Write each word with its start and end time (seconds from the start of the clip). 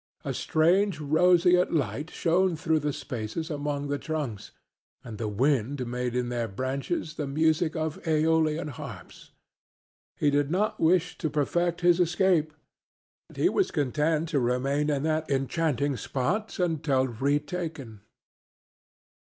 A 0.25 0.33
strange, 0.33 0.99
roseate 0.99 1.71
light 1.71 2.09
shone 2.09 2.55
through 2.55 2.79
the 2.79 2.91
spaces 2.91 3.51
among 3.51 3.87
their 3.87 3.99
trunks 3.99 4.49
and 5.03 5.19
the 5.19 5.27
wind 5.27 5.85
made 5.85 6.15
in 6.15 6.29
their 6.29 6.47
branches 6.47 7.13
the 7.17 7.27
music 7.27 7.75
of 7.75 8.01
æolian 8.01 8.69
harps. 8.69 9.29
He 10.15 10.31
had 10.31 10.49
no 10.49 10.73
wish 10.79 11.19
to 11.19 11.29
perfect 11.29 11.81
his 11.81 11.99
escape 11.99 12.51
was 13.37 13.69
content 13.69 14.29
to 14.29 14.39
remain 14.39 14.89
in 14.89 15.03
that 15.03 15.29
enchanting 15.29 15.95
spot 15.97 16.57
until 16.57 17.05
retaken. 17.07 18.01